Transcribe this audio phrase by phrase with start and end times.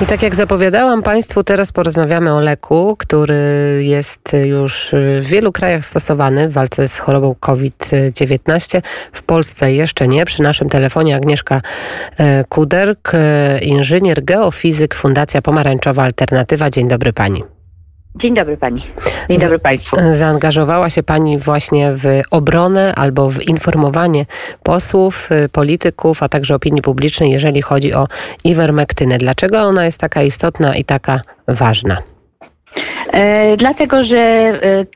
[0.00, 3.34] I tak jak zapowiadałam Państwu, teraz porozmawiamy o leku, który
[3.80, 8.82] jest już w wielu krajach stosowany w walce z chorobą COVID-19.
[9.12, 10.24] W Polsce jeszcze nie.
[10.24, 11.60] Przy naszym telefonie Agnieszka
[12.18, 16.70] e, Kuderk, e, inżynier, geofizyk, Fundacja Pomarańczowa Alternatywa.
[16.70, 17.59] Dzień dobry Pani.
[18.16, 18.86] Dzień dobry Pani.
[19.30, 19.96] Dzień dobry Państwu.
[20.16, 24.26] Zaangażowała się Pani właśnie w obronę albo w informowanie
[24.62, 28.06] posłów, y, polityków, a także opinii publicznej, jeżeli chodzi o
[28.44, 29.18] iwermektynę.
[29.18, 32.02] Dlaczego ona jest taka istotna i taka ważna?
[33.12, 34.86] E, dlatego, że e,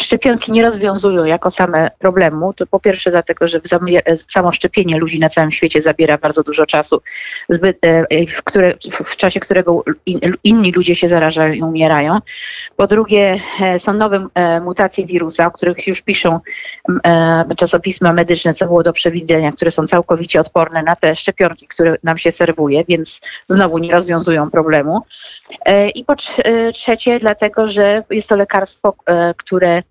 [0.00, 2.52] szczepionki nie rozwiązują jako same problemu.
[2.52, 3.60] To po pierwsze dlatego, że
[4.04, 7.02] e, samo szczepienie ludzi na całym świecie zabiera bardzo dużo czasu,
[7.48, 7.78] zbyt,
[8.28, 9.84] w, które, w czasie którego
[10.44, 12.18] inni ludzie się zarażają i umierają.
[12.76, 13.40] Po drugie
[13.78, 14.26] są nowe
[14.64, 16.40] mutacje wirusa, o których już piszą
[17.56, 22.18] czasopisma medyczne, co było do przewidzenia, które są całkowicie odporne na te szczepionki, które nam
[22.18, 25.00] się serwuje, więc znowu nie rozwiązują problemu.
[25.94, 26.16] I po
[26.72, 29.82] trzecie świecie, dlatego że jest to lekarstwo, e, które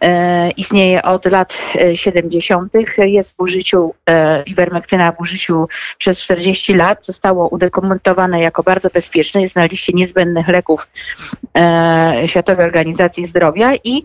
[0.00, 1.58] e, istnieje od lat
[1.94, 2.72] 70.
[2.98, 3.94] E, jest w użyciu,
[4.46, 7.06] ivermektyna w użyciu przez 40 lat.
[7.06, 9.42] Zostało udokumentowane jako bardzo bezpieczne.
[9.42, 10.88] Jest na liście niezbędnych leków
[12.26, 14.04] Światowej Organizacji Zdrowia i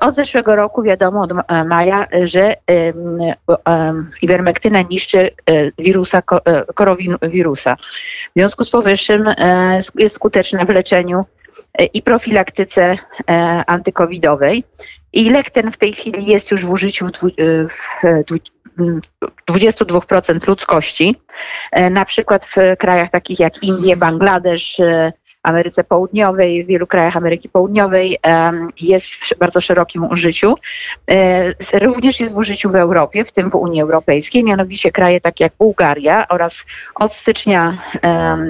[0.00, 1.30] od zeszłego roku wiadomo, od
[1.66, 2.56] maja, że
[4.22, 5.30] ivermektyna niszczy
[5.78, 6.22] wirusa,
[6.74, 7.76] koronawirusa.
[7.76, 9.24] W związku z powyższym
[9.94, 11.24] jest skuteczna w leczeniu
[11.92, 12.98] i profilaktyce
[13.30, 14.64] e, antykowidowej.
[15.12, 17.08] I lek ten w tej chwili jest już w użyciu
[17.68, 18.04] w
[19.50, 21.16] 22% ludzkości,
[21.72, 25.12] e, na przykład w krajach takich jak Indie, Bangladesz, e,
[25.44, 28.18] Ameryce Południowej, w wielu krajach Ameryki Południowej
[28.80, 30.54] jest w bardzo szerokim użyciu.
[31.10, 35.44] E, również jest w użyciu w Europie, w tym w Unii Europejskiej, mianowicie kraje takie
[35.44, 37.76] jak Bułgaria oraz od stycznia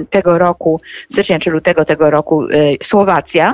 [0.09, 2.47] tego roku, stycznia czy lutego tego roku e,
[2.83, 3.53] Słowacja.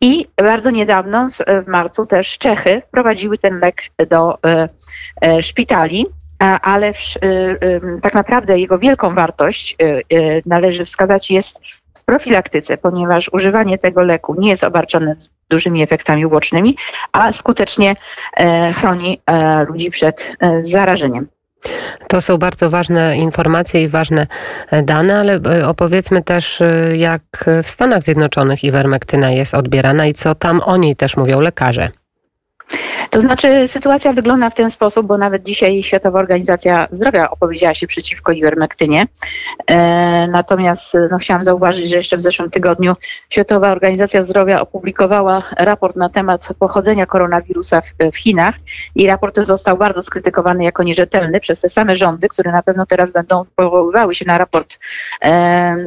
[0.00, 1.28] I bardzo niedawno,
[1.64, 4.38] w marcu też Czechy wprowadziły ten lek do
[5.22, 6.06] e, szpitali
[6.62, 6.92] ale
[8.02, 9.76] tak naprawdę jego wielką wartość
[10.46, 11.60] należy wskazać jest
[12.04, 15.16] profilaktyce, ponieważ używanie tego leku nie jest obarczone
[15.50, 16.76] dużymi efektami ubocznymi,
[17.12, 17.94] a skutecznie
[18.36, 21.26] e, chroni e, ludzi przed e, zarażeniem.
[22.08, 24.26] To są bardzo ważne informacje i ważne
[24.82, 26.62] dane, ale opowiedzmy też,
[26.96, 27.22] jak
[27.62, 31.88] w Stanach Zjednoczonych iwermektyna jest odbierana i co tam o niej też mówią lekarze.
[33.10, 37.86] To znaczy sytuacja wygląda w ten sposób, bo nawet dzisiaj Światowa Organizacja Zdrowia opowiedziała się
[37.86, 39.06] przeciwko iwermektynie.
[39.66, 42.94] E, natomiast no, chciałam zauważyć, że jeszcze w zeszłym tygodniu
[43.30, 48.54] Światowa Organizacja Zdrowia opublikowała raport na temat pochodzenia koronawirusa w, w Chinach
[48.94, 52.86] i raport ten został bardzo skrytykowany jako nierzetelny przez te same rządy, które na pewno
[52.86, 54.78] teraz będą powoływały się na raport
[55.22, 55.26] e,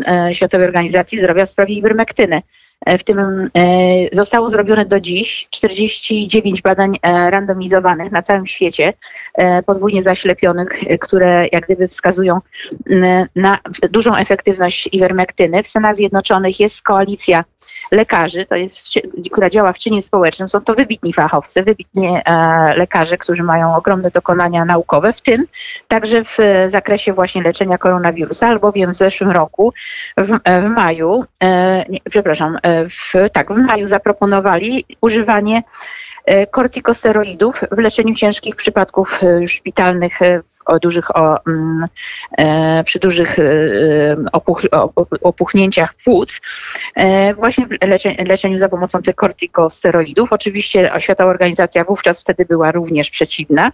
[0.08, 2.42] e, Światowej Organizacji Zdrowia w sprawie iwermektyny.
[2.86, 3.48] E, w tym e,
[4.12, 8.94] zostało zrobione do dziś 49 badań e, randomizowanych na całym świecie,
[9.66, 12.40] podwójnie zaślepionych, które jak gdyby wskazują
[13.36, 13.58] na
[13.92, 15.64] dużą efektywność iwermektyny.
[15.64, 17.44] W Stanach Zjednoczonych jest koalicja
[17.92, 18.80] lekarzy, to jest,
[19.32, 20.50] która działa w czynie społecznym.
[20.50, 22.10] Są to wybitni fachowcy, wybitni
[22.76, 25.46] lekarze, którzy mają ogromne dokonania naukowe, w tym
[25.88, 26.38] także w
[26.68, 29.74] zakresie właśnie leczenia koronawirusa, albowiem w zeszłym roku,
[30.18, 31.24] w, w maju,
[31.90, 32.58] nie, przepraszam,
[32.90, 35.64] w, tak, w maju zaproponowali używanie
[36.28, 41.88] E, kortikosteroidów w leczeniu ciężkich przypadków e, szpitalnych e, o dużych, o, mm,
[42.86, 43.38] przy dużych
[44.32, 44.62] opuch,
[45.22, 46.42] opuchnięciach płuc,
[47.36, 47.70] właśnie w
[48.28, 50.34] leczeniu za pomocą tych kortikosteroidów.
[50.34, 53.72] Oczywiście Światowa Organizacja wówczas wtedy była również przeciwna.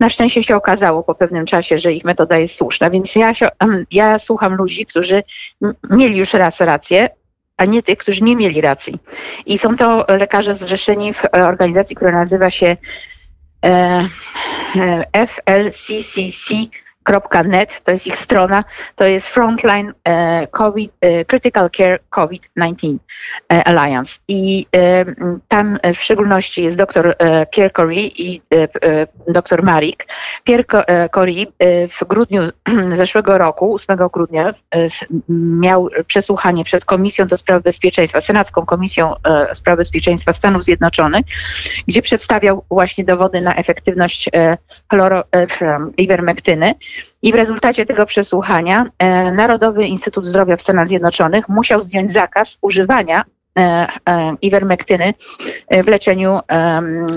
[0.00, 3.48] Na szczęście się okazało po pewnym czasie, że ich metoda jest słuszna, więc ja, się,
[3.90, 5.22] ja słucham ludzi, którzy
[5.90, 7.08] mieli już raz rację,
[7.56, 8.98] a nie tych, którzy nie mieli racji.
[9.46, 12.76] I są to lekarze zrzeszeni w organizacji, która nazywa się
[13.64, 14.08] e,
[14.76, 16.54] e, FLCCC
[17.06, 18.64] .net, to jest ich strona,
[18.96, 22.96] to jest Frontline e, COVID, e, Critical Care COVID-19
[23.52, 24.18] e, Alliance.
[24.28, 24.66] I
[25.48, 27.16] tam w szczególności jest dr
[27.50, 28.42] Pierre Corey i
[29.28, 30.06] dr Marik.
[30.44, 30.64] Pierre
[31.14, 31.46] Corey
[31.88, 32.42] w grudniu
[32.94, 34.52] zeszłego roku, 8 grudnia,
[35.60, 39.14] miał przesłuchanie przed Komisją do Spraw Bezpieczeństwa, Senacką Komisją
[39.54, 41.26] Spraw Bezpieczeństwa Stanów Zjednoczonych,
[41.88, 44.30] gdzie przedstawiał właśnie dowody na efektywność
[44.90, 45.24] chloro,
[45.96, 46.74] ivermektyny.
[47.22, 52.58] I w rezultacie tego przesłuchania e, Narodowy Instytut Zdrowia w Stanach Zjednoczonych musiał zdjąć zakaz
[52.62, 53.24] używania
[54.42, 55.14] iwermektyny
[55.84, 56.40] w leczeniu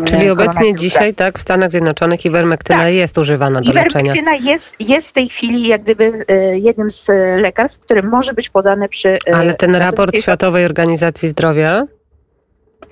[0.06, 2.94] Czyli obecnie dzisiaj, tak, w Stanach Zjednoczonych iwermektyna tak.
[2.94, 4.14] jest używana do leczenia.
[4.14, 7.08] Iwermektyna jest, jest w tej chwili jak gdyby jednym z
[7.42, 9.18] lekarstw, które może być podane przy...
[9.34, 11.86] Ale ten raport Światowej Organizacji Zdrowia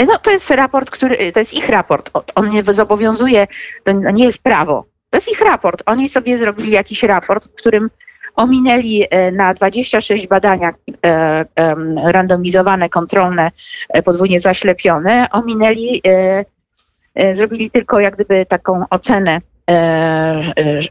[0.08, 2.12] no to jest raport, który, to jest ich raport.
[2.36, 3.48] On nie zobowiązuje,
[3.84, 4.86] to nie jest prawo.
[5.10, 5.84] To jest ich raport.
[5.86, 7.90] Oni sobie zrobili jakiś raport, w którym
[8.38, 10.76] ominęli e, na 26 badaniach
[11.06, 11.46] e,
[12.12, 13.52] randomizowane, kontrolne,
[13.90, 16.02] e, podwójnie zaślepione, ominęli,
[17.34, 19.42] zrobili tylko jak gdyby taką ocenę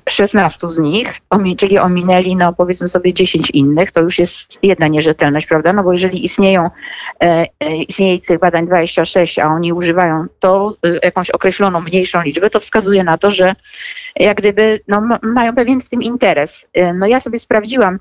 [0.08, 1.20] 16 z nich,
[1.58, 5.72] czyli ominęli, no powiedzmy sobie 10 innych, to już jest jedna nierzetelność, prawda?
[5.72, 6.70] No bo jeżeli istnieją,
[7.88, 13.18] istnieje tych badań 26, a oni używają to jakąś określoną mniejszą liczbę, to wskazuje na
[13.18, 13.54] to, że
[14.16, 16.66] jak gdyby no, mają pewien w tym interes.
[16.74, 17.98] E, no ja sobie sprawdziłam,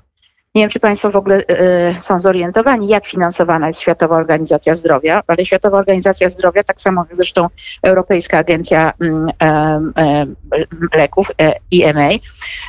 [0.56, 5.22] nie wiem, czy Państwo w ogóle y, są zorientowani, jak finansowana jest Światowa Organizacja Zdrowia,
[5.26, 7.48] ale Światowa Organizacja Zdrowia, tak samo jak zresztą
[7.82, 12.08] Europejska Agencja y, Leków, y, EMA,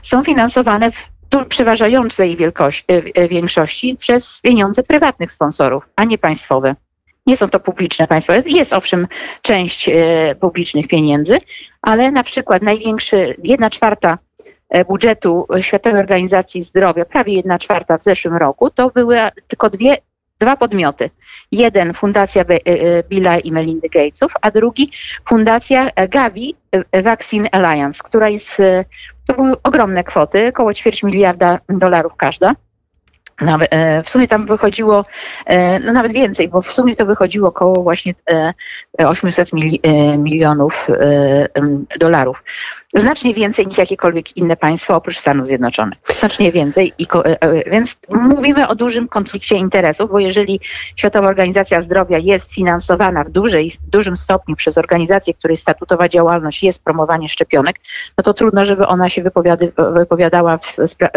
[0.03, 1.09] są finansowane w
[1.49, 2.85] przeważającej wielkości,
[3.29, 6.75] większości przez pieniądze prywatnych sponsorów, a nie państwowe.
[7.25, 8.43] Nie są to publiczne państwowe.
[8.45, 9.07] Jest owszem
[9.41, 9.89] część
[10.39, 11.37] publicznych pieniędzy,
[11.81, 14.26] ale na przykład największy, jedna czwarta e,
[14.87, 19.17] budżetu Światowej Organizacji Zdrowia, prawie jedna czwarta w zeszłym roku, to były
[19.47, 19.97] tylko dwie,
[20.39, 21.09] dwa podmioty.
[21.51, 24.89] Jeden Fundacja e, e, Billa i Melindy Gatesów, a drugi
[25.29, 26.55] Fundacja Gavi
[27.03, 28.57] Vaccine Alliance, która jest,
[29.27, 32.53] to były ogromne kwoty, około ćwierć miliarda dolarów każda.
[33.41, 35.05] Nawet, e, w sumie tam wychodziło,
[35.45, 38.13] e, no nawet więcej, bo w sumie to wychodziło około właśnie
[38.97, 39.49] 800
[39.83, 40.87] e, milionów
[41.99, 42.43] dolarów.
[42.93, 45.97] Znacznie więcej niż jakiekolwiek inne państwo oprócz Stanów Zjednoczonych.
[46.19, 46.93] Znacznie więcej.
[46.97, 47.07] I,
[47.71, 50.59] więc mówimy o dużym konflikcie interesów, bo jeżeli
[50.95, 56.63] Światowa Organizacja Zdrowia jest finansowana w, dużej, w dużym stopniu przez organizację, której statutowa działalność
[56.63, 57.75] jest promowanie szczepionek,
[58.17, 59.23] no to trudno, żeby ona się
[59.77, 60.75] wypowiadała w,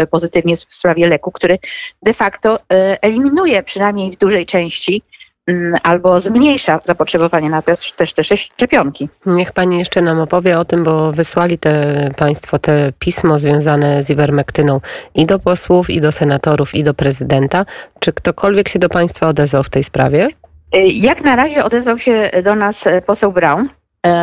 [0.09, 1.59] pozytywnie w sprawie leku, który
[2.01, 5.01] de facto e, eliminuje przynajmniej w dużej części
[5.47, 9.09] mm, albo zmniejsza zapotrzebowanie na te, też te szczepionki.
[9.25, 14.09] Niech Pani jeszcze nam opowie o tym, bo wysłali te Państwo te pismo związane z
[14.09, 14.81] iwermektyną
[15.15, 17.65] i do posłów, i do senatorów, i do prezydenta.
[17.99, 20.27] Czy ktokolwiek się do Państwa odezwał w tej sprawie?
[20.71, 23.69] E, jak na razie odezwał się do nas poseł Brown,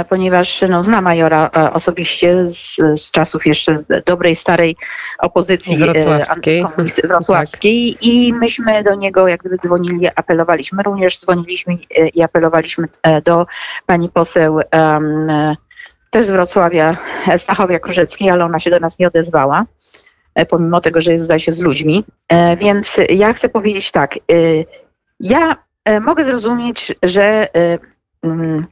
[0.09, 3.77] ponieważ no, zna majora e, osobiście z, z czasów jeszcze
[4.07, 4.77] dobrej, starej
[5.19, 6.65] opozycji e, wrocławskiej,
[7.05, 8.05] wrocławskiej tak.
[8.07, 10.83] i myśmy do niego jak gdyby dzwonili, apelowaliśmy.
[10.83, 11.79] Również dzwoniliśmy
[12.15, 12.89] i apelowaliśmy
[13.25, 13.47] do
[13.87, 15.29] pani poseł um,
[16.11, 16.97] też z Wrocławia,
[17.37, 19.65] Stachowia Korzeckiej, ale ona się do nas nie odezwała,
[20.49, 22.05] pomimo tego, że jest zdaje się z ludźmi.
[22.57, 24.15] Więc ja chcę powiedzieć tak,
[25.21, 25.57] ja
[26.01, 27.49] mogę zrozumieć, że
[28.23, 28.67] mm,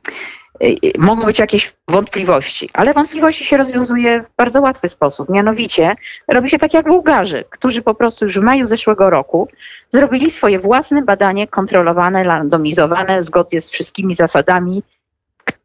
[0.99, 5.29] mogą być jakieś wątpliwości, ale wątpliwości się rozwiązuje w bardzo łatwy sposób.
[5.29, 5.97] Mianowicie
[6.29, 9.49] robi się tak jak Bułgarzy, którzy po prostu już w maju zeszłego roku
[9.91, 14.83] zrobili swoje własne badanie kontrolowane, randomizowane, zgodnie z wszystkimi zasadami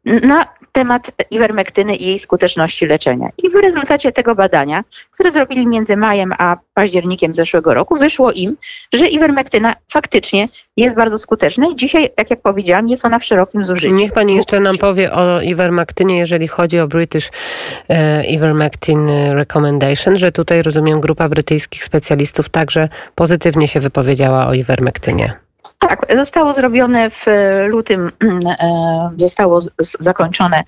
[0.04, 3.28] na temat iwermektyny i jej skuteczności leczenia.
[3.42, 8.56] I w rezultacie tego badania, które zrobili między majem a październikiem zeszłego roku, wyszło im,
[8.92, 13.64] że iwermektyna faktycznie jest bardzo skuteczna i dzisiaj, tak jak powiedziałam, jest ona w szerokim
[13.64, 13.94] zużyciu.
[13.94, 17.30] Niech Pani jeszcze nam powie o iwermektynie, jeżeli chodzi o British
[17.88, 25.42] e, Ivermectin Recommendation, że tutaj rozumiem grupa brytyjskich specjalistów także pozytywnie się wypowiedziała o iwermektynie.
[25.88, 27.26] Tak, zostało zrobione w
[27.66, 28.12] lutym,
[28.46, 29.60] e, zostało
[30.00, 30.62] zakończone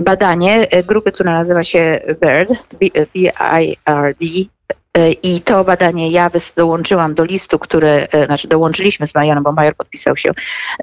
[0.00, 4.24] badanie grupy, która nazywa się BIRD, B-I-R-D,
[4.70, 4.81] E,
[5.22, 9.76] I to badanie ja dołączyłam do listu, które, e, znaczy dołączyliśmy z Majorem, bo Major
[9.76, 10.30] podpisał się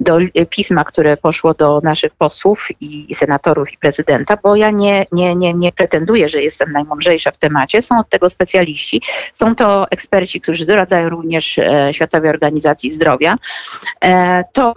[0.01, 0.17] do
[0.49, 5.53] pisma, które poszło do naszych posłów i senatorów i prezydenta, bo ja nie, nie, nie,
[5.53, 7.81] nie pretenduję, że jestem najmądrzejsza w temacie.
[7.81, 9.01] Są od tego specjaliści.
[9.33, 13.35] Są to eksperci, którzy doradzają również e, Światowej Organizacji Zdrowia.
[14.53, 14.73] To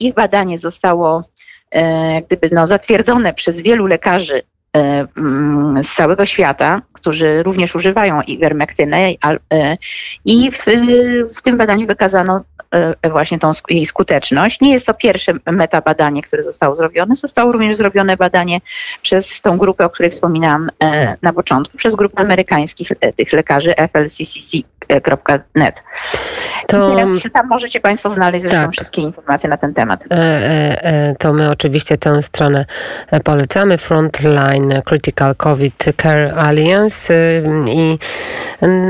[0.00, 1.22] ich badanie zostało
[2.26, 4.42] gdyby no, zatwierdzone przez wielu lekarzy
[5.82, 9.14] z całego świata, którzy również używają ivermektyny
[9.52, 9.76] e,
[10.24, 10.64] i w,
[11.36, 12.44] w tym badaniu wykazano
[13.02, 14.60] e, właśnie tą jej skuteczność.
[14.60, 17.16] Nie jest to pierwsze metabadanie, które zostało zrobione.
[17.16, 18.60] Zostało również zrobione badanie
[19.02, 23.74] przez tą grupę, o której wspominałam e, na początku, przez grupę amerykańskich tych lekarzy
[26.66, 26.92] To...
[26.92, 28.72] I teraz tam możecie Państwo znaleźć zresztą tak.
[28.72, 30.04] wszystkie informacje na ten temat.
[30.10, 32.64] E, e, e, to my oczywiście tę stronę
[33.24, 33.78] polecamy.
[33.78, 37.98] Frontline Critical COVID Care Alliance y, i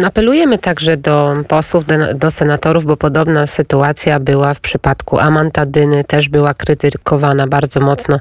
[0.04, 6.28] apelujemy także do posłów, do, do senatorów, bo podobna sytuacja była w przypadku amantadyny, też
[6.28, 8.20] była krytykowana bardzo mocno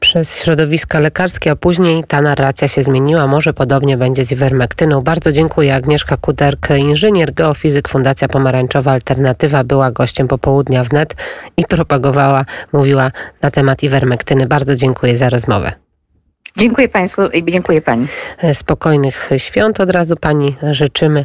[0.00, 3.26] przez środowiska lekarskie, a później ta narracja się zmieniła.
[3.26, 5.00] Może podobnie będzie z iwermektyną.
[5.00, 5.74] Bardzo dziękuję.
[5.74, 6.68] Agnieszka Kuderk,
[7.16, 11.14] inżynier, geofizyk, Fundacja Pomarańczowa Alternatywa była gościem popołudnia wnet
[11.56, 13.10] i propagowała, mówiła
[13.42, 14.46] na temat iwermektyny.
[14.46, 15.72] Bardzo dziękuję za rozmowę.
[16.56, 18.06] Dziękuję Państwu i dziękuję Pani.
[18.54, 21.24] Spokojnych świąt od razu Pani życzymy.